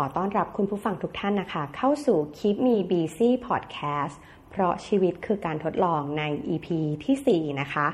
[0.00, 4.14] อต้อนรับคุณผู้ฟังทุกท่านนะคะ เข้าสู่ Keep Me Busy Podcast
[4.50, 6.22] เพราะชีวิตคือการทดลองใน
[6.54, 6.68] EP
[7.04, 7.86] ที่ 4 นะคะ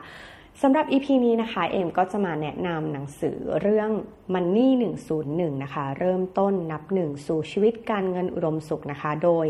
[0.62, 3.90] สำหรับ EP นี้นะคะ เอมก็จะมาแนะนำหนังสือเรื่อง
[4.34, 4.68] Money
[5.16, 9.46] 101 นะคะ เริ่มต้นนับหนึ่งสู่ชีวิตการเงินอุดมสุขนะคะ โดย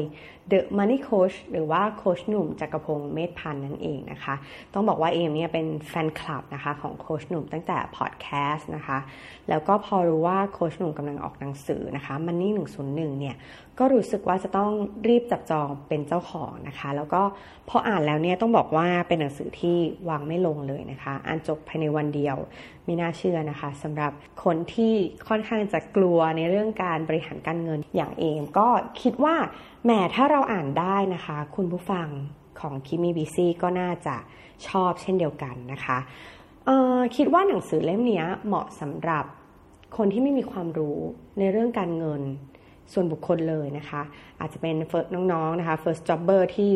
[0.51, 4.35] The Money Coach หรือว่าโคชหนุ่มจักรพงศ์เมธพันธ์นั่นเองนะคะ
[4.75, 8.99] ต้องบอกว่าเอมเนี่ยเป็นแฟนคลับนะคะของโคชหนุ่มตั้งแต่พอดแคสต์นะคะ
[9.49, 12.51] แล้วก็พอรู้ว่าโคชหนุ่มกำลังออกหนังสือนะคะ Money
[12.85, 13.37] 101 เนี่ย
[13.79, 14.71] ก็รู้สึกว่าจะต้อง
[15.09, 17.23] รีบจับจองเป็นเจ้าของนะคะ แล้วก็
[17.69, 19.77] พออ่านแล้วเนี่ยต้องบอกว่าเป็นหนังสือที่
[20.09, 22.37] วางไม่ลงเลยนะคะ อ่านจบภายในวันเดียว
[22.85, 24.13] ไม่น่าเชื่อนะคะสำหรับ
[24.43, 24.93] คนที่
[25.29, 28.69] ค่อนข้างจะกลัวในเรื่องการบริหารการเงินอย่างเอมก็
[29.03, 29.37] คิดว่า
[29.85, 32.09] แหมถ้าเราอ่านได้นะคะ คุณผู้ฟัง
[32.61, 34.17] ของคิมีบีซีก็น่าจะ
[34.69, 35.99] ชอบเช่นเดียวกันนะคะ
[37.17, 39.25] คิดว่าหนังสือเล่มนี้เหมาะสำหรับ
[39.97, 40.99] คนที่ไม่มีความรู้
[41.39, 42.23] ในเรื่องการเงิน
[42.93, 44.03] ส่วนบุคคลเลยนะคะ
[44.41, 44.75] อาจจะเป็น
[45.33, 46.75] น้องๆนะคะ first jobber ที่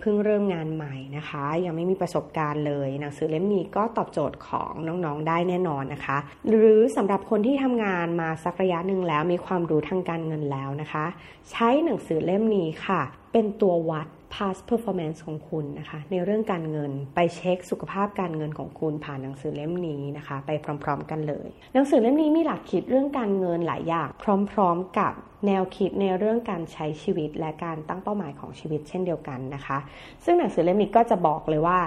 [0.00, 11.04] เพิ่งเริ่มงานใหม่นะคะ ยังไม่มีประสบการณ์เลย หนังสือเล่มนี้ก็ตอบโจทย์ของน้องๆได้แน่นอนนะคะ หรือสำหรับคนที่ทำงานมาสักระยะหนึ่งแล้วมีความรู้ทางการเงินแล้วนะคะ
[11.50, 13.02] ใช้หนังสือเล่มนี้ค่ะ
[13.32, 20.50] เป็นตัววัด past performance ของคุณนะคะ ในเรื่องการเงินไปเช็คสุขภาพการเงินของคุณผ่านหนังสือเล่มนี้นะคะ ไป
[20.84, 24.08] พร้อม ๆ กันเลย หนังสือเล่มนี้มีหลักคิดเรื่องการเงินหลายอย่าง
[24.52, 25.12] พร้อม ๆ กับ
[25.46, 29.78] แนวคิดในเรื่องการใช้ชีวิตและการตั้งเป้าหมายของชีวิตเช่นเดียวกันนะคะ
[30.24, 31.80] ซึ่งหนังสือเล่มนี้ก็จะบอกเลยว่า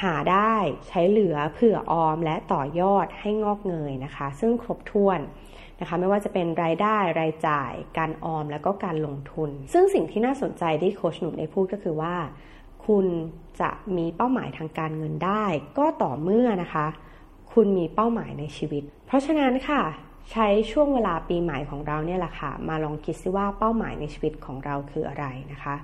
[0.00, 0.54] หาได้
[0.88, 5.20] ใช้เหลือเผื่อออมและต่อยอดให้งอกเงยนะคะ ซึ่งครบถ้วน
[5.80, 12.14] นะคะไม่ว่าจะเป็นรายได้รายจ่าย การออมแล้วก็การลงทุน ซึ่งสิ่งที่น่าสนใจที่โคชหนุ่มได้พูดก็คือว่า
[12.86, 13.06] คุณ
[13.60, 15.44] จะมีเป้าหมายทางการเงินได้
[15.78, 16.86] ก็ต่อเมื่อนะคะ
[17.52, 19.82] คุณมีเป้าหมายในชีวิต เพราะฉะนั้นค่ะ
[20.32, 25.74] ใช้ช่วงเวลาปีใหม่ของเราเนี่ยแหละค่ะ มาลองคิดซิว่าเป้าหมายในชีวิตของเราคืออะไรนะคะ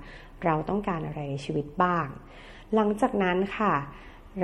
[0.45, 2.07] เราต้องการอะไรในชีวิตบ้าง
[2.75, 3.73] หลังจากนั้นค่ะ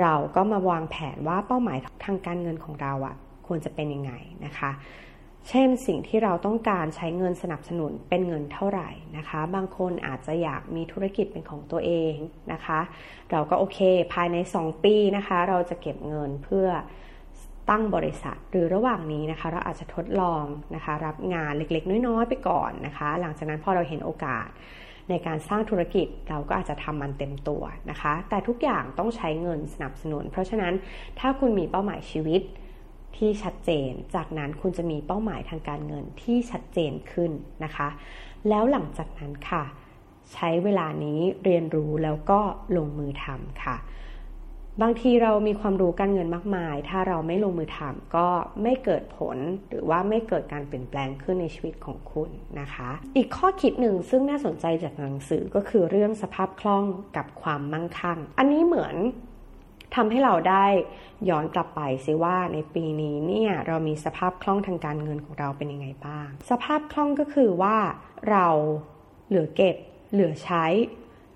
[0.00, 3.14] เราก็มาวางแผนว่าเป้าหมายทางการเงินของเราอะ่ะ
[3.46, 4.12] ควรจะเป็นยังไง
[4.44, 4.70] นะคะ
[5.48, 12.14] เช่นสิ่งที่เราต้องการใช้เงินสนับสนุนเป็นเงินเท่าไหร่นะคะ บางคนอาจจะอยากมีธุรกิจเป็นของตัวเอง
[12.52, 12.80] นะคะ
[13.30, 13.78] เราก็โอเค
[14.14, 16.68] ภายใน 2 ปีนะคะ เราจะเก็บเงินเพื่อ
[17.70, 20.44] ตั้งบริษัทหรือระหว่างนี้นะคะ เราอาจจะทดลอง
[20.74, 24.48] นะคะ รับงานเล็กๆ น้อยๆไปก่อนนะคะ หลังจากนั้นพอเราเห็นโอกาส
[25.10, 30.74] ในการสร้างธุรกิจเราก็อาจจะทำมันเต็มตัวนะคะ แต่ทุกอย่างต้องใช้เงินสนับสนุน เพราะฉะนั้น
[31.18, 32.42] ถ้าคุณมีเป้าหมายชีวิต
[33.16, 37.30] ที่ชัดเจน จากนั้นคุณจะมีเป้าหมายทางการเงินที่ชัดเจนขึ้น
[37.64, 37.88] นะคะ
[38.48, 39.64] แล้วหลังจากนั้นค่ะ
[40.32, 42.40] ใช้เวลานี้เรียนรู้แล้วก็
[42.76, 43.76] ลงมือทำค่ะ
[44.82, 48.28] บางทีเรามีความรู้การเงินมากมาย ถ้าเราไม่ลงมือทำก็
[48.62, 49.36] ไม่เกิดผล
[49.68, 52.30] หรือว่าไม่เกิดการเปลี่ยนแปลงขึ้นในชีวิตของคุณ
[52.60, 56.84] นะคะ อีกข้อคิดหนึ่งซึ่งน่าสนใจจากหนังสือก็คือเรื่องสภาพคล่อง
[57.16, 58.96] กับความมั่งคั่ง อันนี้เหมือน
[59.94, 60.66] ทำให้เราได้
[61.28, 67.76] ย้อนกลับไปซิว่าในปีนี้เนี่ยเรามีสภาพคล่องทางการเงินของเราเป็นยังไงบ้าง สภาพคล่องก็คือว่า
[68.30, 68.46] เรา
[69.28, 69.76] เหลือเก็บ
[70.12, 70.64] เหลือใช้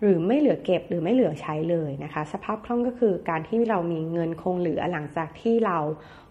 [0.03, 5.79] หรือไม่เหลือเก็บหรือไม่เหลือใช้เลยนะคะ สภาพคล่องก็คือการที่เรามีเงินคงเหลือหลังจากที่เรา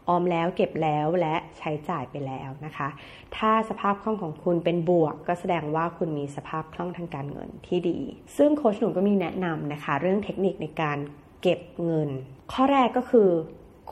[0.07, 2.89] ออมแล้วเก็บแล้วและใช้จ่ายไปแล้วนะคะ
[3.37, 7.99] ถ้าสภาพคล่องของคุณเป็นบวก ก็แสดงว่าคุณมีสภาพคล่องทางการเงินที่ดี
[8.37, 10.97] ซึ่งโค้ชหนุ่มก็มีแนะนำนะคะ เรื่องเทคนิคในการ
[11.45, 12.09] เก็บเงิน
[12.51, 13.29] ข้อแรกก็คือ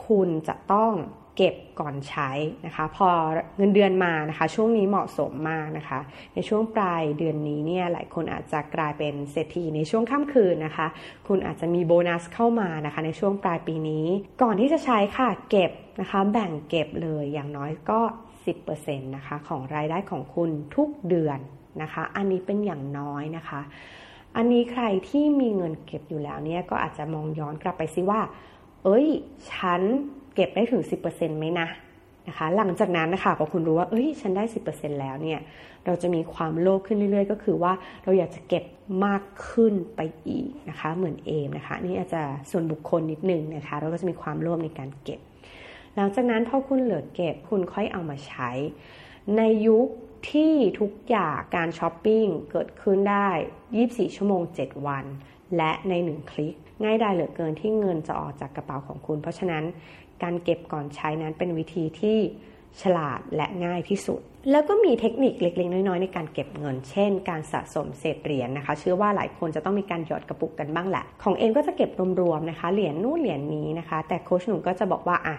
[0.06, 0.94] คุณจะต้อง
[1.38, 2.30] เก็บก่อนใช้
[2.66, 3.10] นะคะ พอ
[3.58, 6.00] เงินเดือนมานะคะ ช่วงนี้เหมาะสมมากนะคะ
[6.34, 10.88] ในช่วงปลายเดือนนี้เนี่ยหลายคนอาจจะกลายเป็นเศรษฐีในช่วงค่ำคืนนะคะ
[11.28, 14.06] คุณอาจจะมีโบนัสเข้ามานะคะ ในช่วงปลายปีนี้
[14.42, 15.72] ก่อนที่จะใช้ค่ะเก็บ
[16.02, 18.00] นะคะ แบ่งเก็บเลยอย่างน้อยก็
[18.56, 21.40] 10%นะคะของรายได้ของคุณทุกเดือน
[21.82, 23.62] นะคะ อันนี้เป็นอย่างน้อยนะคะ
[24.36, 28.22] อันนี้ใครที่มีเงินเก็บอยู่แล้วเนี่ยก็อาจจะมองย้อนกลับไปซิว่า
[28.84, 29.08] เอ้ย
[29.52, 29.82] ฉัน
[30.36, 31.68] เก็บได้ถึง 10%ไหมนะ
[32.28, 35.40] นะคะ หลังจากนั้นนะคะพอคุณรู้ว่า เอ้ย ฉันได้ 10%แล้วเนี่ย
[35.86, 37.74] เราจะมีความโลภขึ้นเรื่อย ๆ ก็คือว่า
[38.04, 38.64] เราอยากจะเก็บ
[39.06, 42.22] มากขึ้นไปอีกนะคะ เหมือนเอมนะคะ นี่อาจจะ
[42.52, 45.20] ส่วนบุคคลนิดนึงนะคะ เราก็จะมีความโลภในการเก็บ
[45.96, 48.50] หลังจากนั้นพอคุณเหลือเก็บ คุณค่อยเอามาใช้
[49.38, 49.88] ในยุค
[50.30, 53.30] ที่ทุกอย่างการช้อปปิ้งเกิดขึ้นได้
[53.74, 55.06] 24 ชั่วโมง 7 วัน
[55.58, 59.64] และใน1คลิก ง่ายดายเหลือเกินที่เงินจะออกจากกระเป๋าของคุณ เพราะฉะนั้น
[60.24, 62.20] การเก็บก่อนใช้นั้นเป็นวิธีที่
[62.82, 64.22] ฉลาดและง่ายที่สุด
[64.52, 71.90] แล้วก็มีเทคนิคเล็กๆ น้อยๆ ในการเก็บเงิน เช่น การสะสมเศษเหรียญนนะคะ เชื่อว่าหลายคนจะต้องมีการหยอดกระปุกกันบ้างแหละ ของเองก็จะเก็บ
[72.22, 75.36] รวมๆนะคะ เหรียญนู่นเหรียญนี้นะคะ แต่โค้ชหนุ่มก็จะบอกว่าอะ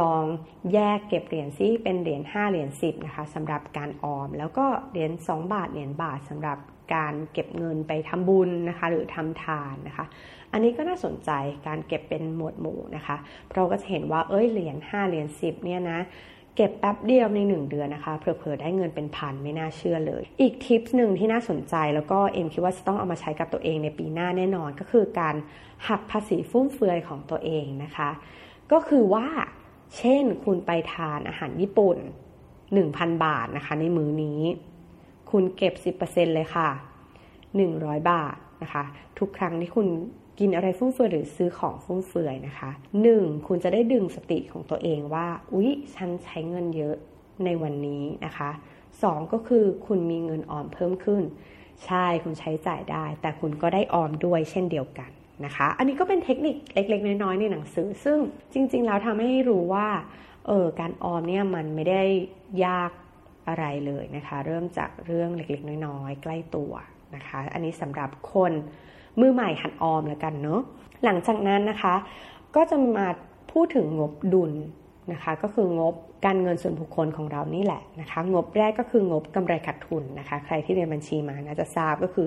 [0.00, 0.24] ลอง
[0.72, 6.58] แยกเก็บเหรียญซิเป็นเหรียญ5เหรียญ10นะคะสำหรับการออม แล้วก็เหรียญ2บาทเหรียญบาทสำหรับ
[6.94, 10.04] การเก็บเงินไปทำบุญนะคะ หรือทำทานนะคะ
[10.52, 11.30] อันนี้ก็น่าสนใจ
[11.66, 13.16] การเก็บเป็นหมวดหมู่นะคะ
[13.48, 16.00] เพราะก็จะเห็นว่าเอ้ยเหรียญ5เหรียญ10เนี่ยนะ
[16.56, 25.34] เก็บแป๊บเดียวใน 1 เดือนนะคะเผลอๆได้เงินเป็นพันไม่น่าเชื่อเลย อีกทิปหนึ่งที่น่าสนใจแล้วก็เอ็มคิดว่าจะต้องเอามาใช้กับตัวเองในปีหน้าแน่นอนก็คือการ
[25.88, 28.10] หักภาษีฟุ่มเฟือยของตัวเองนะคะ
[28.72, 29.26] ก็คือว่า
[29.96, 31.96] เช่นคุณไปทานอาหารญี่ปุ่น
[32.60, 34.40] 1,000 บาทนะคะในมื้อนี้
[35.30, 36.68] คุณเก็บ 10%เลยค่ะ
[37.38, 38.84] 100 บาทนะคะ
[39.18, 39.88] ทุกครั้งที่คุณ
[40.38, 42.70] กินอะไรฟุ่มเฟือยหรือซื้อของฟุ่มเฟือยนะคะ
[43.08, 43.46] 1.
[43.46, 46.96] คุณจะได้ดึงสติของตัวเองว่า อุ๊ย ฉันใช้เงินเยอะ
[47.44, 48.50] ในวันนี้นะคะ
[48.90, 49.32] 2.
[49.32, 51.22] ก็คือคุณมีเงินออมเพิ่มขึ้น
[51.86, 55.10] ใช่คุณใช้จ่ายได้ แต่คุณก็ได้ออมด้วยเช่นเดียวกัน
[55.44, 58.18] นะคะ อันนี้ก็เป็นเทคนิคเล็ก ๆ น้อยๆในหนังสือ ซึ่ง
[58.52, 59.88] จริง ๆ แล้วทำให้รู้ว่า
[60.46, 62.02] เออการออมเนี่ยมันไม่ได้
[62.66, 62.90] ยาก
[63.48, 66.72] อะไรเลยนะคะ เริ่มจากเรื่องเล็กๆ น้อยๆ ใกล้ตัว
[67.14, 68.52] นะคะ อันนี้สำหรับคน
[69.20, 70.60] มือใหม่หัดออมแล้วกันเนาะ
[71.04, 71.94] หลังจากนั้นนะคะ
[72.56, 73.06] ก็จะมา
[73.52, 74.52] พูดถึงงบดุล
[75.12, 75.94] นะคะ ก็คืองบ
[76.24, 82.26] การเงินส่วนบุคคลของเรานี่แหละนะคะ งบแรกก็คืองบกำไรขาดทุนนะคะ ใครที่เรียนบัญชีมานะจะทราบก็คือ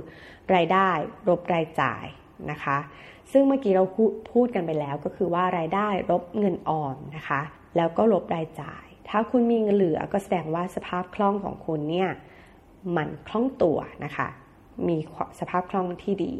[0.55, 0.89] รายได้
[1.29, 2.05] ลบรายจ่าย
[2.51, 2.77] นะคะ
[3.31, 3.83] ซึ่งเมื่อกี้เรา
[4.31, 7.41] พูดกันไปแล้วก็คือว่ารายได้ลบเงินออมนะคะ
[7.77, 12.09] แล้วก็ลบรายจ่าย ถ้าคุณมีเงินเหลือก็แสดงว่าสภาพคล่องของคุณเนี่ย
[12.95, 14.27] มันคล่องตัวนะคะ
[14.87, 14.97] มี
[15.39, 16.33] สภาพคล่องที่ดี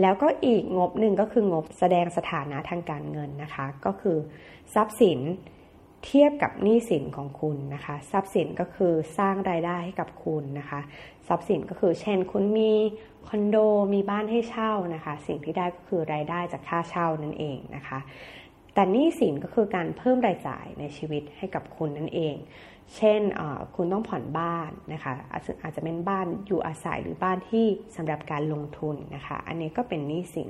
[0.00, 4.18] แล้วก็อีกงบหนึ่งก็คืองบแสดงสถานะทางการเงินนะคะ ก็คือ
[4.74, 5.20] ทรัพย์สิน
[6.04, 10.80] เทียบกับหนี้สินของคุณนะคะ ทรัพย์สินก็คือสร้างรายได้ให้กับคุณนะคะ
[11.28, 12.72] ทรัพย์สินก็คือ เช่น คุณมี
[13.28, 13.56] คอนโด
[13.94, 17.98] มีบ้านให้เช่านะคะ สิ่งที่ได้ก็คือรายได้จากค่าเช่านั่นเองนะคะ
[18.74, 22.36] แต่หนี้สินก็คือการเพิ่มรายจ่ายในชีวิตให้กับคุณนั่นเอง
[22.96, 23.20] เช่น
[23.76, 25.12] คุณต้องผ่อนบ้านนะคะ
[25.62, 27.66] อาจจะเป็นบ้านอยู่อาศัยหรือบ้านที่
[27.96, 30.48] สำหรับการลงทุนนะคะ อันนี้ก็เป็นหนี้สิน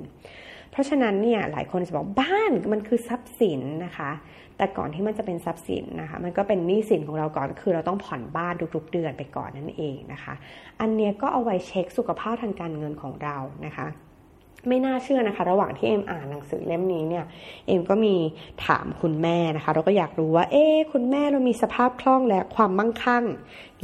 [0.71, 4.11] เพราะฉะนั้นเนี่ยหลายคนจะบอกบ้านมันคือทรัพย์สินนะคะ
[4.57, 10.33] แต่ก่อนที่มันจะเป็นทรัพย์สินนะคะ มันก็เป็นหนี้สินของเราก่อนคือเราต้องผ่อนบ้านทุกๆเดือนไปก่อนนั่นเองนะคะ
[10.81, 13.87] อันนี้ก็เอาไว้เช็คสุขภาพทางการเงินของเรานะคะ
[14.69, 17.25] ไม่น่าเชื่อนะคะ ระหว่างที่เอ็มอ่านหนังสือเล่มนี้เนี่ย
[17.67, 18.15] เอ็มก็มี
[18.65, 23.23] ถามคุณแม่นะคะ เราก็อยากรู้ว่า เอ๊คุณแม่เรามีสภาพคล่องและความมั่งคั่ง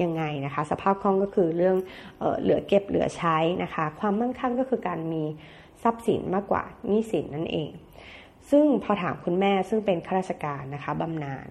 [0.01, 1.75] ยังไงนะคะ สภาพคล่องก็คือเรื่อง
[2.19, 5.23] เออเหลือเก็บเหลือใช้นะคะ ความมั่งคั่งก็คือการมี
[5.83, 7.71] ทรัพย์สินมากกว่านี้สินนั่นเอง
[8.51, 11.47] ซึ่งพอถามคุณแม่ซึ่งเป็นข้าราชการนะคะบำนาญ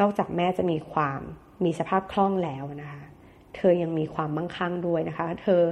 [0.00, 1.20] นอกจากแม่จะมีความ
[1.64, 3.02] มีสภาพคล่องแล้วนะคะ
[3.56, 5.62] เธอยังมีความมั่งคั่งด้วยนะคะ เธอ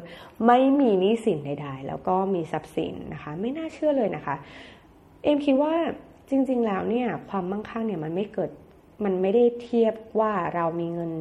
[0.47, 4.35] ไม่มีหนี้สินใดๆ แล้วก็มีทรัพย์สินนะคะ ไม่น่าเชื่อเลยนะคะ
[5.23, 5.75] เอ็มคิดว่า
[6.31, 8.51] จริง ๆ แล้วเนี่ยความมั่งคั่งเนี่ยมันไม่เกิด
[9.05, 11.13] มันไม่ได้เทียบว่าเรามีเงิน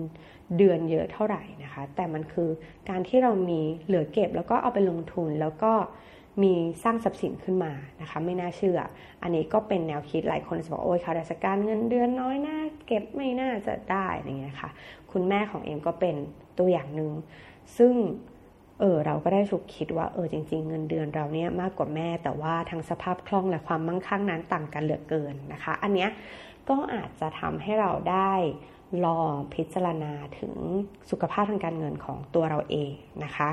[0.58, 2.50] เดือนเยอะเท่าไหร่นะคะ แต่มันคือ
[2.90, 5.74] การที่เรามีเหลือเก็บแล้วก็เอาไปลงทุนแล้วก็
[6.44, 6.54] มี
[6.84, 8.80] สร้างทรัพย์สินขึ้นมานะคะ ไม่น่าเชื่อ
[9.22, 14.70] อันนี้ก็เป็นแนวคิดหลายคนจะบอกโอ้ยข้าราชการเงินเดือนน้อยน่าเก็บไม่น่าจะได้อย่างเงี้ยค่ะ
[15.12, 16.16] คุณแม่ของเอ็มก็เป็น
[16.60, 17.12] ตัวอย่างหนึ่ง
[17.78, 17.94] ซึ่ง
[18.80, 26.10] เออเราก็ได้ฉุกคิดว่าเออจริง ๆ เงินเดือนเราเนี่ยมากกว่าแม่ แต่ว่าทางสภาพคล่องและความมั่งคั่งนั้นต่างกันเหลือเกินนะคะ อันเนี้ย
[26.70, 28.34] ก็อาจจะทำให้เราได้
[29.06, 30.54] ลองพิจารณาถึง
[31.10, 32.92] สุขภาพทางการเงินของตัวเราเอง
[33.24, 33.50] นะคะ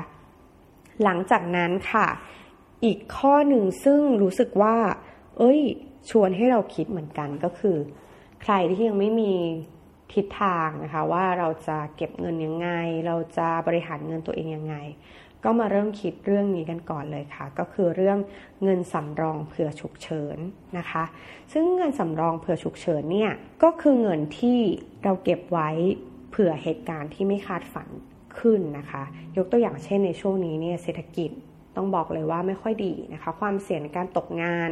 [1.03, 2.07] หลังจากนั้นค่ะ
[2.85, 4.75] อีกข้อหนึ่งซึ่งรู้สึกว่า
[5.37, 5.61] เอ้ย
[6.09, 7.77] ชวนให้เราคิดเหมือนกันก็คือ
[8.41, 9.33] ใครที่ยังไม่มี
[10.13, 12.69] ทิศทางนะคะว่าเราจะเก็บเงินยังไง
[13.07, 14.75] เราจะบริหารเงินตัวเองยังไง
[15.43, 18.17] ก็มาเริ่มคิดเรื่องนี้กันก่อนเลยค่ะ ก็คือเรื่อง
[18.63, 20.37] เงินสำรองเผื่อฉุกเฉิน
[20.77, 21.03] นะคะ
[21.53, 23.31] ซึ่งเงินสำรองเผื่อฉุกเฉินเนี่ย
[23.63, 24.59] ก็คือเงินที่
[25.03, 25.69] เราเก็บไว้
[26.31, 27.89] เผื่อเหตุการณ์ที่ไม่คาดฝัน
[28.39, 29.03] ขึ้นนะคะ
[29.37, 31.31] ยกตัวอย่างเช่นในช่วงนี้เนี่ยเศรษฐกิจ
[31.75, 34.69] ต้องบอกเลยว่าไม่ค่อยดีนะคะ ความเสี่ยงในการตกงาน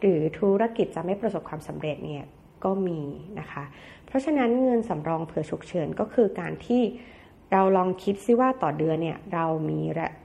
[0.00, 2.24] หรือธุรกิจจะไม่ประสบความสำเร็จเนี่ย
[2.64, 3.00] ก็มี
[3.40, 3.64] นะคะ
[4.06, 6.82] เพราะฉะนั้นเงินสำรองเผื่อฉุกเฉินก็คือการที่
[7.52, 9.80] เราลองคิดซิว่าต่อเดือนเนี่ยเรามี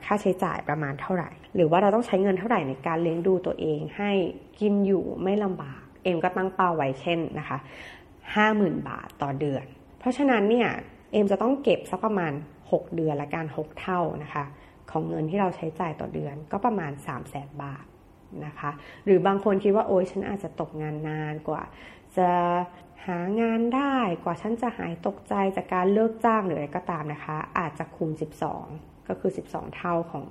[0.06, 4.12] ค่าใช้จ่ายประมาณเท่าไหร่ หรือว่าเราต้องใช้เงินเท่าไหร่ในการเลี้ยงดูตัวเอง ให้
[4.60, 7.58] กินอยู่ไม่ลำบาก เอ็มก็ตั้งเป้าไว้เช่นนะคะ
[8.36, 9.66] ห้าหมื่นบาทต่อเดือน
[10.00, 10.70] เพราะฉะนั้นเนี่ย
[11.12, 12.32] เอ็มจะต้องเก็บสักประมาณ
[12.64, 14.44] 6 เดือนละการ6เท่านะคะ
[14.92, 17.86] ของเงินที่เราใช้จ่ายต่อเดือนก็ประมาณ 3 0 0แสนบาท
[18.46, 18.72] นะคะ
[19.06, 21.62] หรือบางคนคิดว่าโอ๊ยฉันอาจจะตกงานนานกว่า
[22.18, 22.32] จะ
[23.08, 28.12] หางานได้กว่าฉันจะหายตกใจจากการเลิกจ้างหรืออะไรก็ตามนะคะ อาจจะคูณ
[28.60, 30.26] 12 ก็คือ 12 เท่าของ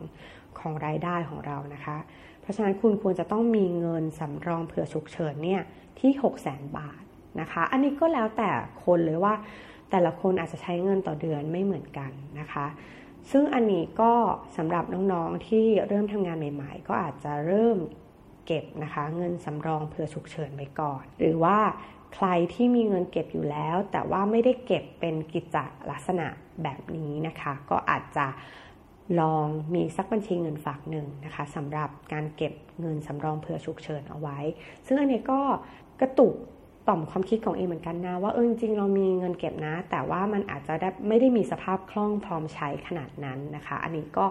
[0.58, 1.96] ของรายได้ของเรานะคะ
[2.40, 5.62] เพราะฉะนั้นคุณควรจะต้องมีเงินสำรองเผื่อฉุกเฉินเนี่ย
[6.00, 7.02] ที่6 0 0 0 0 0บาท
[7.40, 8.50] นะคะ อันนี้ก็แล้วแต่
[8.84, 9.34] คนเลยว่า
[9.90, 12.10] แต่ละคนอาจจะใช้เงินต่อเดือนไม่เหมือนกัน
[12.40, 12.66] นะคะ
[13.30, 14.12] ซึ่งอันนี้ก็
[14.56, 17.76] สำหรับน้องๆที่เริ่มทำงานใหม่ ๆ ก็อาจจะเริ่ม
[18.50, 21.58] เก็บนะคะ เงินสำรองเผื่อฉุกเฉินไปก่อน หรือว่า
[22.14, 25.56] ใครที่มีเงินเก็บอยู่แล้ว แต่ว่าไม่ได้เก็บเป็นกิจ
[25.90, 26.26] ลักษณะ
[26.62, 28.26] แบบนี้นะคะ ก็อาจจะ
[29.20, 34.38] ลองมีสักบัญชีเงินฝากหนึ่งนะคะสำหรับการเก็บเงินสำรองเผื่อฉุกเฉินเอาไว้
[34.86, 35.40] ซึ่งอันนี้ก็
[36.00, 36.34] กระตุก
[36.88, 44.26] ต่อมความคิดของเอเหมือนกันนะว่าเออจริงๆเรามีเงินเก็บนะ แต่ว่ามันอาจจะได้ไม่ได้มีสภาพคล่องพร้อมใช้ขนาดนั้นนะคะ อันนี้ก็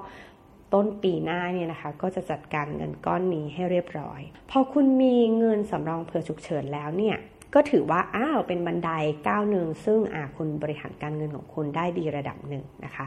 [0.73, 4.21] ต้นปีหน้าเนี่ยนะคะ ก็จะจัดการเงินก้อนนี้ให้เรียบร้อย
[4.51, 7.17] พอคุณมีเงินสำรองเผื่อฉุกเฉินแล้วเนี่ย
[7.55, 8.89] ก็ถือว่าอ้าวเป็นบันได
[9.27, 13.05] ก้าวหนึ่งซึ่งอาคุณบริหารการเงินของคุณได้ดีระดับหนึ่งนะคะ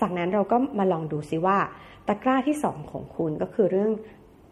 [0.00, 1.58] จากนั้นเราก็มาลองดูซิว่า
[2.06, 3.96] ตะกร้าที่ 2 ของคุณก็คือเรื่องก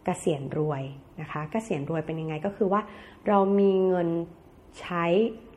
[0.04, 0.82] เกษียณรวย
[1.20, 2.80] นะคะกเกษียณรวยเป็นยังไงก็คือว่า
[3.28, 4.08] เรามีเงิน
[4.80, 5.04] ใช้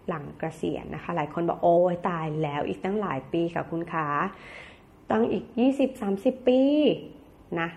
[0.07, 4.07] หลังเกษียณนะคะ หลายคนบอกโอ้ยตายแล้วอีกตั้งหลายปีค่ะคุณคะ
[5.11, 5.45] ตั้งอีก
[5.97, 6.61] 20-30 ปี
[7.59, 7.69] นะ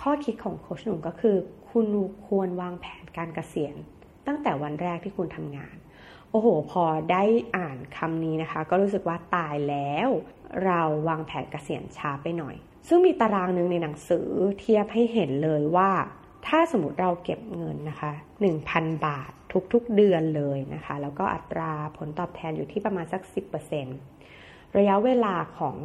[0.00, 1.36] ข้อคิดของโคชหนุ่มก็คือ
[1.70, 1.86] คุณ
[2.26, 3.74] ควรวางแผนการเกษียณ
[4.26, 5.76] ตั้งแต่วันแรกที่คุณทำงาน
[6.30, 7.24] โอ้โห พอได้
[7.56, 10.08] อ่านคำนี้นะคะ ก็รู้สึกว่าตายแล้ว
[10.64, 12.56] เราวางแผนเกษียณช้าไปหน่อย
[12.88, 14.28] ซึ่งมีตารางหนึ่งในหนังสือ
[14.60, 15.90] เทียบให้เห็นเลยว่า
[16.46, 18.12] ถ้าสมมติเราเก็บเงินนะคะ
[18.58, 19.30] 1,000 บาท
[19.72, 23.22] ทุกๆเดือนเลยนะคะ แล้วก็อัตราผลตอบแทนอยู่ที่ประมาณสัก
[24.00, 25.76] 10%ระยะเวลาของ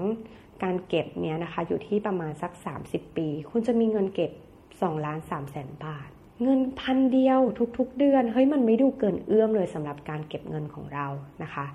[0.64, 2.52] การเก็บเนี้ยนะคะอยู่ที่ประมาณสัก
[2.86, 4.32] 30 ปี คุณจะมีเงินเก็บ
[4.70, 6.10] 2ล้าน3แสนบาท
[6.44, 7.40] เงินพันเดียว
[7.78, 11.08] ทุกๆ เดือนเฮ้ยมันไม่ดูเกินเอื้อมเลยสำหรับการเก็บเงินของเรา
[11.44, 11.66] นะคะ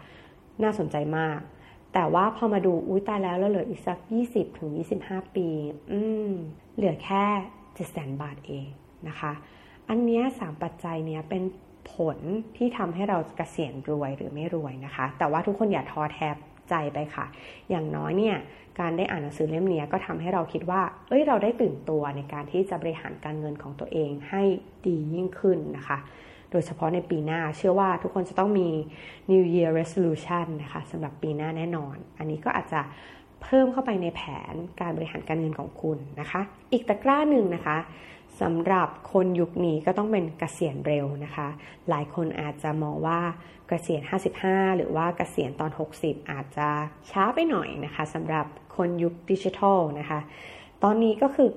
[0.62, 1.38] น่าสนใจมาก
[1.94, 3.98] แต่ว่าพอมาดูอุ้ยตายแล้วแล้วเหลืออีกสัก
[4.30, 4.70] 20ถึง
[5.02, 5.48] 25 ปี
[5.92, 6.32] อืม
[6.76, 7.24] เหลือแค่
[7.58, 8.68] 7แสนบาทเอง
[9.08, 9.32] นะคะ
[9.88, 11.42] อันนี้สามปัจจัยเนี้ยเป็น
[11.92, 12.18] ผล
[12.56, 16.28] ที่ทำให้เราเกษียณรวยหรือไม่รวยนะคะ แต่ว่าทุกคนอย่าท้อแท้
[16.70, 17.26] ใจไปค่ะ
[17.70, 18.36] อย่างน้อยเนี่ย
[18.80, 24.42] การได้อ่านหนังสือเล่มนี้ก็ทำให้เราคิดว่า เอ้ยเราได้ตื่นตัวในการที่จะบริหารการเงินของตัวเองให้
[24.86, 25.98] ดียิ่งขึ้นนะคะ
[26.50, 28.68] โดยเฉพาะในปีหน้าเชื่อว่าทุกคนจะต้องมี
[29.30, 32.80] New Year Resolution นะคะสำหรับปีหน้าแน่นอน อันนี้ก็อาจจะ
[33.42, 34.22] เพิ่มเข้าไปในแผ
[34.52, 36.40] นการบริหารการเงินของคุณนะคะ
[36.72, 37.76] อีกตะกร้าหนึ่งนะคะ
[38.40, 41.48] สำหรับคนยุคนี้ก็ต้องเป็นเกษียณเร็วนะคะ
[41.88, 43.20] หลายคนอาจจะมองว่า
[43.68, 44.02] เกษียณ
[44.40, 45.70] 55 หรือว่าเกษียณตอน
[46.00, 46.68] 60 อาจจะ
[47.10, 50.20] ช้าไปหน่อยนะคะสำหรับคนยุคดิจิทัลนะคะ
[50.82, 51.48] ตอนนี้ก็คือ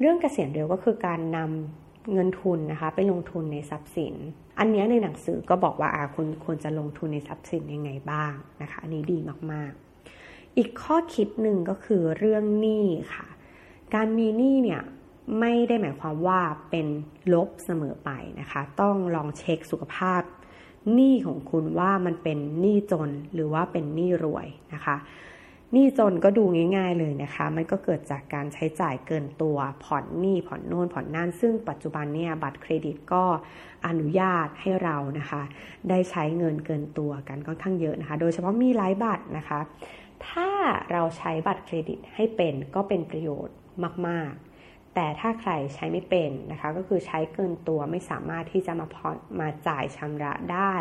[0.00, 4.14] เรื่องเกษียณเร็วก็คือการนำเงินทุนนะคะไปลงทุนในทรัพย์สิน
[4.58, 9.18] อันนี้ในหนังสือก็บอกว่าอาคุณควรจะลงทุนในทรัพย์สินยังไงบ้างนะคะ อันนี้ดี
[9.52, 13.26] มากๆ อีกข้อคิดหนึ่งก็คือเรื่องหนี้ค่ะ
[13.94, 14.82] การมีหนี้เนี่ย
[15.40, 16.40] ไม่ได้หมายความว่า
[16.70, 16.86] เป็น
[17.32, 20.22] ลบเสมอไปนะคะ ต้องลองเช็คสุขภาพ
[20.94, 24.96] หนี้ของคุณว่ามันเป็นหนี้จนหรือว่าเป็นหนี้รวยนะคะ
[25.72, 26.44] หนี้จนก็ดู
[26.76, 33.24] ง่าย ๆเลยนะคะ มันก็เกิดจากการใช้จ่ายเกินตัวผ่อนหนี้ผ่อนโน่นผ่อนนั่นซึ่งปัจจุบันเนี่ยบัตรเครดิตก็
[33.86, 35.42] อนุญาตให้เรานะคะ
[35.88, 39.60] ได้ใช้เงินเกินตัวกันค่อนข้างเยอะนะคะ โดยเฉพาะมีหลายบัตรนะคะ
[40.28, 40.48] ถ้า
[40.92, 43.56] เราใช้บัตรเครดิตให้เป็นก็เป็นประโยชน์
[44.08, 44.45] มาก ๆ
[44.98, 49.08] แต่ถ้าใครใช้ไม่เป็นนะคะ ก็คือใช้เกินตัวไม่สามารถที่จะมาพอ
[49.40, 50.74] มาจ่ายชำระได้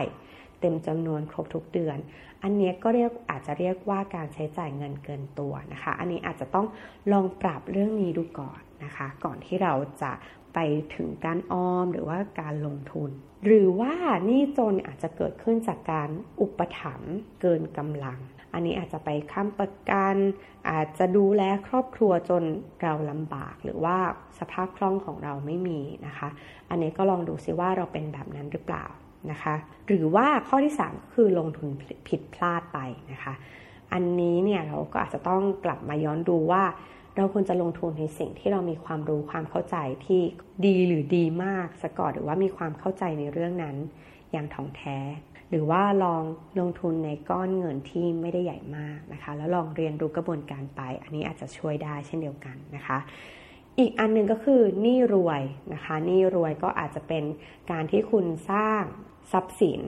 [0.59, 1.97] เต็มจำนวนครบทุกเดือน
[2.43, 6.67] อันนี้ก็เรียกอาจจะเรียกว่าการใช้จ่ายเงินเกินตัวนะคะ อันนี้อาจจะต้อง
[7.11, 10.11] ลองปรับเรื่องนี้ดูก่อนนะคะ ก่อนที่เราจะ
[10.55, 10.59] ไป
[10.95, 13.09] ถึงการออมหรือว่าการลงทุน
[13.45, 13.93] หรือว่า
[14.29, 16.09] นี่จนอาจจะเกิดขึ้นจากการ
[16.41, 18.19] อุปถัมภ์เกินกำลัง
[18.53, 20.15] อันนี้อาจจะไปค้ำประกัน
[20.69, 22.43] อาจจะดูแลครอบครัวจน
[22.81, 23.97] เราลำบาก หรือว่า
[24.39, 26.29] สภาพคล่องของเราไม่มีนะคะ
[26.69, 28.85] อันนี้ก็ลองดูซิว่าเราเป็นแบบนั้นหรือเปล่า
[29.31, 29.55] นะคะ
[29.87, 31.69] หรือว่าข้อที่ 3 ก็คือลงทุน
[32.07, 32.79] ผิดพลาดไป
[33.11, 33.33] นะคะ
[33.93, 36.63] อันนี้เนี่ยเราก็อาจจะต้องกลับมาย้อนดูว่า
[37.15, 40.21] เราควรจะลงทุนในสิ่งที่เรามีความรู้ความเข้าใจที่
[40.65, 43.75] ดีหรือดีมากสก่อนหรือว่ามีความเข้าใจในเรื่องนั้น
[44.31, 44.97] อย่างถ่องแท้
[45.49, 46.23] หรือว่าลอง
[46.59, 52.97] ลงทุนในก้อนเงินที่ไม่ได้ใหญ่มากนะคะ แล้วลองเรียนรู้กระบวนการไป อันนี้อาจจะช่วยได้เช่นเดียวกันนะคะ
[53.79, 55.41] อีกอันนึงก็คือหนี้รวย
[55.73, 57.23] นะคะหนี้รวยก็อาจจะเป็น
[57.71, 58.83] การที่คุณสร้าง
[59.31, 59.81] ทรัพย์สิน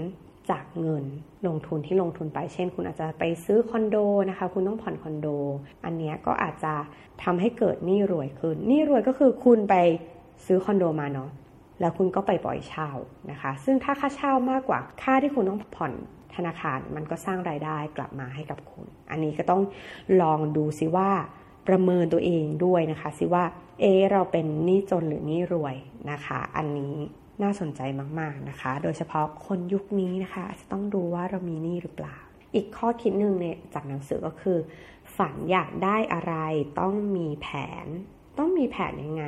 [0.52, 1.06] จากเงิน
[1.48, 3.98] ลงทุนที่ลงทุนไป เช่น คุณอาจจะไปซื้อคอนโด
[4.30, 5.28] นะคะ คุณต้องผ่อนคอนโด
[5.86, 6.74] อันนี้ก็อาจจะ
[7.24, 9.76] ทำให้เกิดหนี้รวยขึ้นหนี้รวยก็คือคุณไป
[10.46, 11.30] ซื้อคอนโดมาเนาะ
[11.80, 12.90] แล้วคุณก็ไปปล่อยเช่า
[13.32, 15.94] นะคะ ซึ่งถ้าค่าเช่ามากกว่าค่าที่คุณต้องผ่อน
[16.36, 19.62] ธนาคารมันก็สร้างรายได้กลับมาให้กับคุณ อันนี้ก็ต้อง
[20.22, 21.10] ลองดูซิว่า
[21.68, 23.44] ประเมินตัวเองด้วยนะคะ ซิว่า
[23.82, 25.76] เอเราเป็นหนี้จนหรือหนี้รวย
[26.12, 26.96] นะคะ อันนี้
[27.44, 27.82] น่าสนใจ
[28.20, 32.18] มาก ๆนะคะ โดยเฉพาะคนยุคนี้นะคะจะต้องดูว่าเรามีหนี้หรือเปล่า
[32.56, 34.58] อีกข้อคิดหนึ่งเนี่ยจากหนังสือก็คือ
[35.18, 36.36] ฝันอยากได้อะไร
[36.80, 37.48] ต้องมีแผ
[37.86, 37.88] น
[38.38, 39.26] ต้องมีแผนยังไง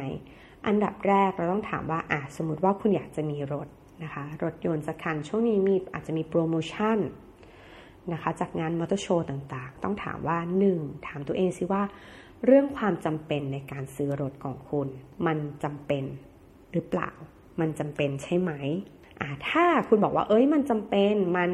[0.68, 3.68] อันดับแรกเราต้องถามว่าอะสมมติว่าคุณอยากจะมีรถ
[4.04, 6.98] นะคะรถยนต์สักคันช่วงนี้มีอาจจะมีโปรโมชั่น
[8.14, 10.38] นะคะจากงานมอเตอร์โชว์ต่างๆ ต้องถามว่า
[10.74, 11.08] 1.
[11.08, 11.84] ถามตัวเองซิว่า
[12.46, 14.88] เรื่องความจำเป็นในการซื้อรถของคุณ
[15.26, 16.04] มันจำเป็น
[16.74, 17.12] หรือเปล่า
[17.62, 18.52] มันจำเป็นใช่ไหม
[19.22, 21.52] อ่าถ้าคุณบอกว่าเอ้ยมันจำเป็นมัน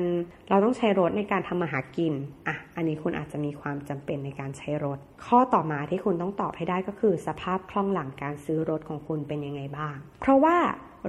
[0.50, 2.14] เราต้องใช้รถในการทำมาหากิน
[2.48, 10.58] อะอันนี้คุณอาจจะมีความจำเป็นในการใช้รถ ข้อต่อมาที่คุณต้องตอบให้ได้ก็คือ สภาพคล่องหลังการซื้อรถของคุณเป็นยังไงบ้าง เพราะว่า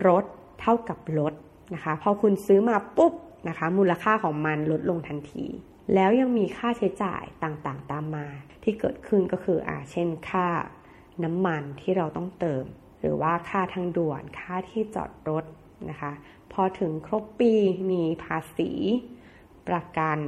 [0.09, 0.25] รถ
[0.61, 1.35] เท่ากับรถ
[1.75, 3.12] นะคะ พอคุณซื้อมาปุ๊บ
[3.49, 5.47] นะคะ มูลค่าของมันลดลงทันที
[5.95, 8.26] แล้วยังมีค่าใช้จ่ายต่างๆ ตามมา
[8.62, 10.47] ที่เกิดขึ้นก็คืออ่าเช่นค่า
[11.25, 12.65] น้ำมันที่เราต้องเติม
[13.07, 15.45] รือว่าค่าทางด่วนค่าที่จอดรถ
[15.91, 16.13] นะคะ
[16.53, 17.53] พอถึงครบปี
[17.91, 18.71] มีภาษี
[19.69, 20.19] ประกัน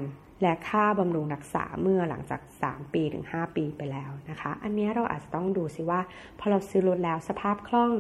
[0.43, 6.01] และค่าบำรุงรักษาเมื่อหลังจาก 3 ปีถึง 5 ปีไปแล้วนะคะ อันนี้เราอาจจะต้องดูซิว่า
[6.39, 7.93] พอเราซื้อรถแล้วสภาพคล่อง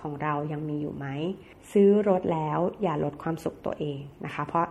[0.00, 1.06] ของเรายังมีอยู่ไหม
[1.72, 4.66] ซื้อรถแล้วอย่าลดความสุขตัวเองนะคะ เพราะ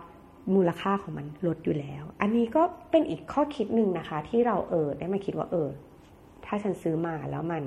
[0.54, 5.68] มูลค่าของมันลดอยู่แล้ว อันนี้ก็เป็นอีกข้อคิดหนึ่งนะคะ ที่เราเออได้มาคิดว่าเออ
[6.46, 7.62] ถ้าฉันซื้อมาแล้วมัน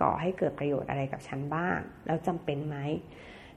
[0.00, 2.76] ก่อให้เกิดประโยชน์อะไรกับฉันบ้าง แล้วจำเป็นไหม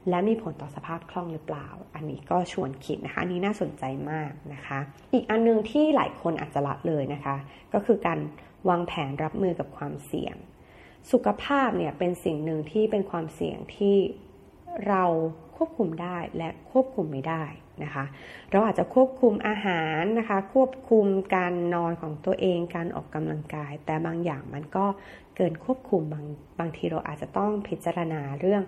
[0.08, 4.78] และมีผลต่อสภาพคล่องหรือเปล่า อันนี้ก็ชวนคิดนะคะอันนี้น่าสนใจมากนะคะ
[5.12, 7.36] อีกอันนึงที่หลายคนอาจจะละเลยนะคะ
[7.74, 8.18] ก็คือการ
[8.68, 10.36] วางแผนรับมือกับความเสี่ยง
[11.12, 13.96] สุขภาพเนี่ยเป็นสิ่งหนึ่งที่เป็นความเสี่ยงที่
[14.88, 15.04] เรา
[15.56, 17.44] ควบคุมได้และควบคุมไม่ได้
[17.82, 18.04] นะคะ
[18.50, 24.86] เราอาจจะควบคุมอาหารนะคะ ควบคุมการนอนของตัวเอง การออกกำลังกาย แต่บางอย่างมันก็
[25.36, 26.24] เกินควบคุมบาง
[26.60, 28.62] บางทีเราอาจจะต้องพิจารณาเรื่อง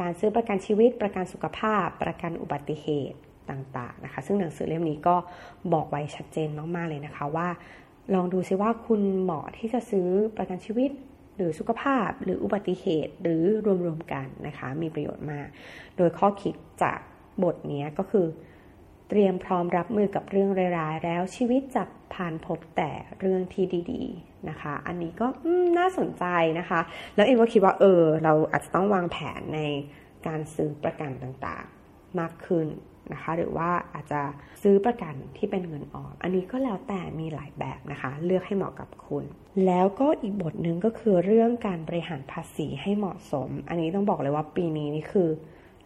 [0.00, 3.18] การซื้อประกันชีวิต ประกันสุขภาพ ประกันอุบัติเหตุ
[3.50, 5.16] ต่างๆนะคะ ซึ่งหนังสือเล่มนี้ก็
[5.72, 7.48] บอกไว้ชัดเจนมากๆเลยนะคะว่า
[8.14, 10.90] ลองดูซิว่าคุณเหมาะที่จะซื้อประกันชีวิต
[11.36, 13.42] หรือสุขภาพหรืออุบัติเหตุหรือ
[13.84, 15.46] รวมๆกันนะคะ มีประโยชน์มาก
[15.96, 16.98] โดยข้อคิดจาก
[17.42, 18.26] บทนี้ก็คือ
[19.08, 22.90] เตรียมพร้อมรับมือกับเรื่องร้ายๆแล้วชีวิตจะผ่านพบแต่
[23.20, 25.26] เรื่องที่ดีๆนะคะ อันนี้ก็
[25.78, 26.24] น่าสนใจ
[26.58, 26.80] นะคะ
[27.16, 29.60] แล้วเอ็มก็คิดว่าเออ เราอาจจะต้องวางแผนใน
[30.26, 32.66] การซื้อประกันต่างๆมากขึ้น
[33.12, 34.20] นะคะ หรือว่าอาจจะ
[34.62, 39.24] ซื้อประกันที่เป็นเงินออม อันนี้ก็แล้วแต่มีหลายแบบนะคะ เลือกให้เหมาะกับคุณ
[39.66, 45.28] แล้วก็อีกบทหนึ่งก็คือเรื่องการบริหารภาษีให้เหมาะสม อันนี้ต้องบอกเลยว่าปีนี้นี่คือ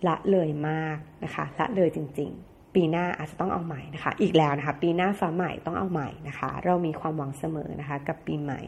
[0.06, 8.60] ละเลยมากนะคะ ละเลยจริง ๆ ปีหน้าอาจจะต้องเอาใหม่นะคะ อีกแล้วนะคะ ปีหน้าฟ้าใหม่ต้องเอาใหม่นะคะ เรามีความหวังเสมอนะคะ กับปีใหม่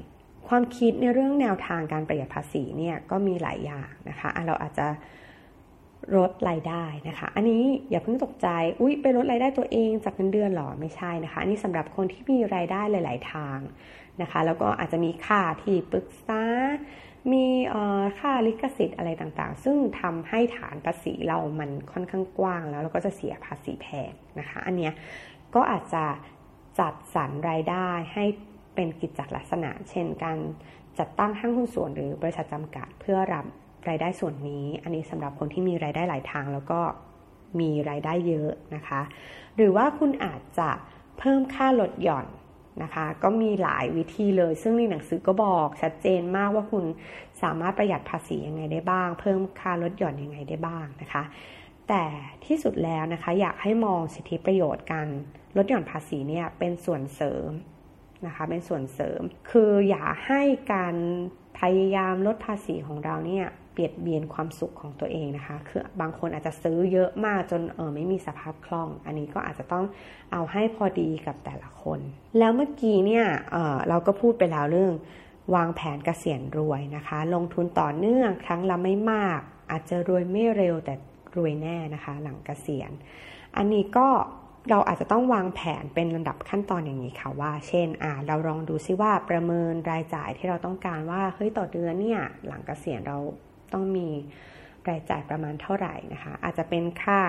[0.48, 4.86] ความคิดในเรื่องแนวทางการประหยัดภาษีเนี่ยก็มีหลายอย่างนะคะเราอาจจะ
[6.16, 8.48] ลดรายได้นะคะ อันนี้อย่าเพิ่งตกใจ
[8.80, 13.58] อุ้ยไปลดรายได้ตัวเองจากเงินเดือนหรอ ไม่ใช่นะคะ อันนี้สำหรับคนที่มีรายได้หลาย ๆ ทาง
[14.22, 16.42] นะคะ แล้วก็อาจจะมีค่าที่ปรึกษา
[17.32, 17.46] มี
[18.18, 24.92] ค่าลิขสิทธิ์อะไรต่างๆ ซึ่งทำให้ฐานภาษีเรามันค่อนข้างกว้างแล้วเราก็จะเสียภาษีแพงนะคะ อันเนี้ย
[25.54, 26.04] ก็อาจจะ
[26.78, 28.24] จัดสรรรายได้ให้
[28.74, 30.38] เป็นกิจจลักษณะ เช่นการ
[30.98, 33.44] จัดตั้งห้างหุ้นส่วนหรือบริษัทจำกัดเพื่อรับ
[33.88, 36.80] รายได้ส่วนนี้ อันนี้สำหรับคนที่มีรายได้หลายทางแล้วก็
[37.60, 39.00] มีรายได้เยอะนะคะ
[39.56, 40.70] หรือว่าคุณอาจจะ
[41.18, 42.26] เพิ่มค่าลดหย่อน
[42.82, 46.84] นะคะ ก็มีหลายวิธีเลย ซึ่งในหนังสือก็บอกชัดเจนมากว่าคุณ
[47.42, 51.22] สามารถประหยัดภาษียังไงได้บ้าง เพิ่มค่าลดหย่อนยังไงได้บ้างนะคะ
[51.88, 52.04] แต่
[52.46, 55.08] ที่สุดแล้วนะคะ อยากให้มองสิทธิประโยชน์การ
[55.56, 57.48] ลดหย่อนภาษีเนี่ยเป็นส่วนเสริม
[58.26, 60.40] นะคะ เป็นส่วนเสริม คืออย่าให้
[60.72, 60.96] การ
[61.60, 69.84] พยายามลดภาษีของเราเนี่ย เบียดเบียนความสุขของตัวเองนะคะ คือบางคนอาจจะซื้อเยอะมากจนเออไม่มีสภาพคล่อง อันนี้ก็อาจจะต้อง
[70.32, 72.00] เอาให้พอดีกับแต่ละคน
[72.38, 74.92] แล้วเมื่อกี้เนี่ยเเราก็พูดไปแล้วเรื่อง
[75.54, 80.94] วางแผนเกษียณรวยนะคะ ลงทุนต่อเนื่องครั้งละไม่มาก อาจจะรวยไม่เร็วแต่
[81.36, 82.90] รวยแน่นะคะ หลังเกษียณ
[83.56, 84.08] อันนี้ก็
[84.70, 93.18] เราอาจจะต้องวางแผนเป็นลำดับขั้นตอนอย่างนี้ค่ะว่า เช่นอ่าเราลองดูซิว่าประเมินรายจ่ายที่เราต้องการว่าเฮ้ยต่อเดือนเนี่ยหลังเกษียณเรา
[93.74, 94.08] ต้องมี
[94.88, 97.20] รายจ่ายประมาณเท่าไหร่นะคะ อาจจะเป็นค่า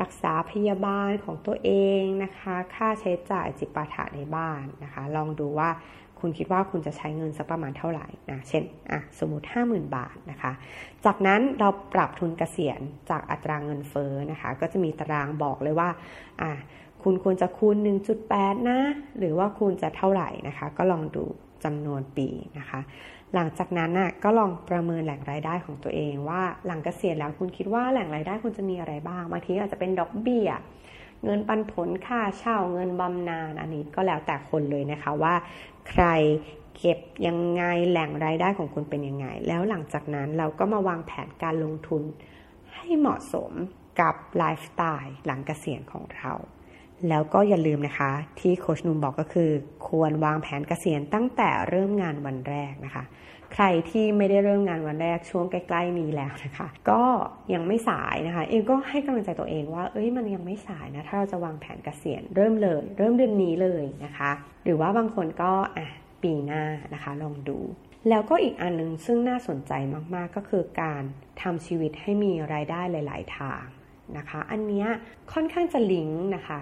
[0.00, 5.70] รักษาพยาบาลของตัวเองนะคะ ค่าใช้จ่ายจิปาถะในบ้านนะคะ ลองดูว่า
[6.20, 10.52] คุณคิดว่าคุณจะใช้เงินสักประมาณเท่าไหร่นะ เช่นอะสมมติ 50,000 บาทนะคะ
[11.04, 15.88] จากนั้นเราปรับทุนเกษียณจากอัตราเงินเฟ้อนะคะ ก็จะมีตารางบอกเลยว่า
[16.42, 16.52] อะ
[17.02, 17.76] คุณควรจะคูณ
[18.22, 18.80] 1.8 นะ
[19.18, 21.24] หรือว่าคุณจะเท่าไหร่นะคะ ก็ลองดู
[21.64, 22.80] จำนวนปีนะคะ
[23.34, 30.48] หลังจากนั้นน่ะก็ลองประเมินแหล่งรายได้ของตัวเองว่าหลังเกษียณแล้วคุณคิดว่าแหล่งรายได้คุณจะมีอะไรบ้างบางทีอาจจะเป็นดอกเบี้ย
[31.24, 35.34] เงินปันผลค่าเช่าเงินบำนาญอันนี้ก็แล้วแต่คนเลยนะคะว่า
[35.90, 36.04] ใคร
[36.78, 42.02] เก็บยังไงแหล่งรายได้ของคุณเป็นยังไง แล้วหลังจากนั้นเราก็มาวางแผนการลงทุน
[42.74, 43.52] ให้เหมาะสม
[44.00, 46.32] กับไลฟ์สไตล์หลังเกษียณของเรา
[47.08, 49.50] แล้วก็อย่าลืมนะคะ ที่โคชนุ่มบอกก็คือ
[49.88, 53.04] ควรวางแผนเกษียณตั้งแต่เริ่มงานวันแรกนะคะ
[53.54, 57.02] ใครที่ไม่ได้เริ่มงานวันแรกช่วงใกล้ ๆ นี้แล้วนะคะ ก็
[57.54, 64.30] ยังไม่สายนะคะ เองก็ให้กำลังใจตัวเองว่า เอ้ยมันยังไม่สายนะถ้าเราจะวางแผนเกษียณเริ่มเลย เริ่มเดือนนี้เลยนะคะ
[64.64, 65.88] หรือว่าบางคนก็อะ
[66.22, 66.62] ปีหน้า
[66.94, 67.58] นะคะลองดู
[68.08, 69.72] แล้วก็อีกอันนึงซึ่งน่าสนใจ
[70.14, 71.02] มาก ๆ ก็คือการ
[71.42, 73.62] ทำชีวิตให้มีรายได้หลาย ๆ ทาง
[74.16, 74.88] นะคะ อันเนี้ย
[75.32, 76.60] ค่อนข้างจะลิงก์นะคะ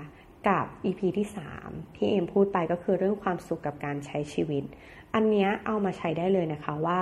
[0.48, 1.28] กับ EP ที่
[1.62, 4.64] 3 ที่เอ็มพูดไปก็คือเรื่องความสุขกับการใช้ชีวิต
[5.14, 7.00] อันนี้เอามาใช้ได้เลยนะคะว่า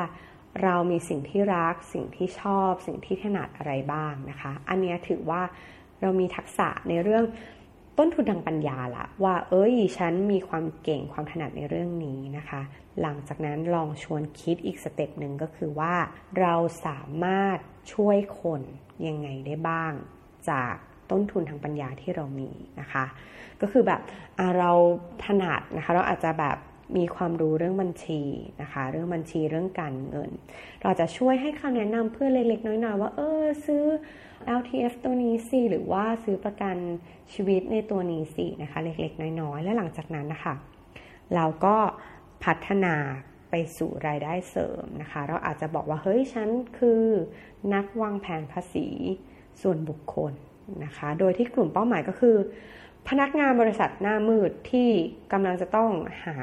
[0.63, 5.43] เรามีสิ่งที่รัก สิ่งที่ชอบ สิ่งที่ถนัดอะไรบ้างนะคะ อันนี้ถือว่า
[6.01, 7.25] เรามีทักษะในเรื่อง
[7.99, 12.61] ต้นทุนทางปัญญาละว่า เอ้ยฉันมีความเก่งความถนัดในเรื่องนี้นะคะ
[13.01, 15.95] หลังจากนั้นลองชวนคิดอีกสเต็ปหนึ่งก็คือว่า
[16.41, 16.55] เรา
[16.87, 17.59] สามารถ
[17.93, 18.63] ช่วยคน
[19.07, 19.93] ยังไงได้บ้าง
[20.51, 20.75] จาก
[21.11, 23.05] ต้นทุนทางปัญญาที่เรามีนะคะ
[23.61, 24.01] ก็คือแบบ
[24.59, 24.71] เรา
[25.25, 26.57] ถนัดนะคะ เราอาจจะแบบ
[26.97, 28.23] มีความรู้เรื่องบัญชี
[28.63, 30.31] นะคะ เรื่องบัญชีเรื่องการเงิน
[30.83, 33.85] เราจะช่วยให้คำแนะนำเพื่อนเล็กๆ น้อยๆ ว่า เออซื้อ
[34.59, 36.77] LTF ตัวนี้สิหรือว่าซื้อประกัน
[37.33, 40.55] ชีวิตในตัวนี้สินะคะ เล็กๆ น้อยๆ และหลังจากนั้นนะคะ
[41.35, 41.77] เราก็
[42.45, 42.95] พัฒนา
[43.51, 47.03] ไปสู่รายได้เสริมนะคะ เราอาจจะบอกว่าเฮ้ยฉันคือ
[47.75, 48.89] นักวางแผนภาษี
[49.63, 50.33] ส่วนบุคคล
[50.85, 52.37] นะคะ โดยที่กลุ่มเป้าหมายก็คือ
[53.09, 54.89] พนักงานบริษัทหน้ามืดที่
[55.33, 55.91] กำลังจะต้อง
[56.25, 56.37] หา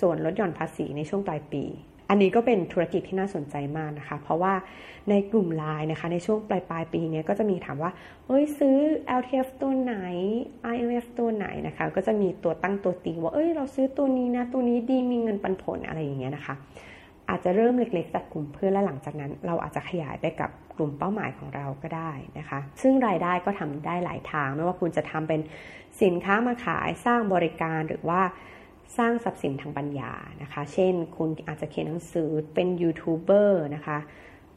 [0.00, 1.64] ส่วนลดหย่อนภาษีในช่วงปลายปี
[2.08, 4.54] อันนี้ก็เป็นธุรกิจที่น่าสนใจมากนะคะ เพราะว่า
[5.10, 7.90] ในกลุ่มไลน์นะคะในช่วงปลายปลายปีนี้ก็จะมีถามว่า
[8.26, 8.78] เอ้ยซื้อ
[9.20, 9.94] LTF ตัวไหน
[10.72, 16.54] IMF ตัวไหนนะคะ ก็จะมีตัวตั้งตัวตีว่าเอ้ยเราซื้อตัวนี้นะตัวนี้ดีมีเงินปันผลอะไรอย่างเงี้ยนะคะ
[17.28, 25.40] อาจจะเริ่มเล็กๆ จากกลุ่มเพื่อนและหลังจากนั้น เราอาจจะขยายไปกับกลุ่มเป้าหมายของเราก็ได้นะคะ ซึ่งรายได้ก็ทำได้หลายทาง ไม่ว่าคุณจะทำเป็น
[26.02, 28.20] สินค้ามาขายสร้างบริการหรือว่า
[28.98, 30.12] สร้างทรัพย์สินทางปัญญา
[30.42, 33.98] นะคะ เช่น คุณอาจจะเขียนหนังสือเป็นยูทูบเบอร์นะคะ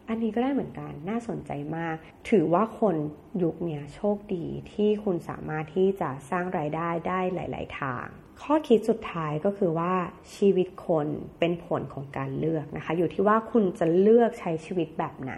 [0.10, 1.96] อันนี้ก็ได้เหมือนกันน่าสนใจมาก
[2.30, 2.96] ถือว่าคน
[3.44, 8.06] ยุคนี่ยโชคดีที่คุณสามารถที่จะสร้างรายได้ได้หลาย ๆ ทาง
[8.42, 9.94] ข้อคิดสุดท้ายก็คือว่า
[10.36, 11.08] ชีวิตคน
[11.40, 15.34] เป็นผลของการเลือกนะคะ อยู่ที่ว่าคุณจะเลือกใช้ชีวิตแบบไหน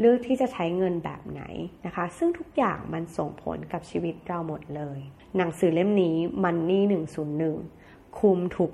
[0.00, 1.42] เลือกที่จะใช้เงินแบบไหน
[1.86, 4.98] นะคะ ซึ่งทุกอย่างมันส่งผลกับชีวิตเราหมดเลย
[5.36, 6.80] หนังสือเล่มนี้ Money
[7.50, 8.70] 101 คุมทุก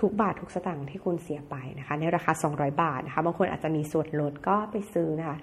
[0.00, 5.36] ทุกบาททุกสตางค์ที่คุณเสียไปนะคะ ในราคา 200 บาทนะคะ บางคนอาจจะมีส่วนลดก็ไปซื้อนะคะ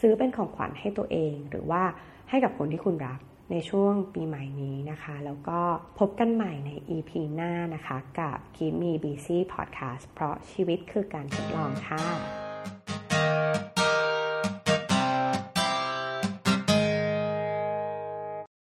[0.00, 1.82] ซื้อเป็นของขวัญให้ตัวเองหรือว่า
[2.30, 5.60] ให้กับคนที่คุณรักในช่วงปีใหม่นี้นะคะ แล้วก็
[5.98, 12.04] พบกันใหม่ใน EP หน้านะคะ กับ Give Me BC Podcast เพราะชีวิตคือการทดลองค่ะ